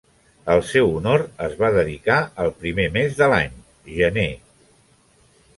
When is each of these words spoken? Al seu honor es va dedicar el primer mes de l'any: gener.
Al 0.53 0.61
seu 0.69 0.87
honor 0.93 1.23
es 1.49 1.53
va 1.59 1.69
dedicar 1.75 2.17
el 2.45 2.51
primer 2.63 2.89
mes 2.97 3.21
de 3.23 3.31
l'any: 3.35 3.63
gener. 4.01 4.29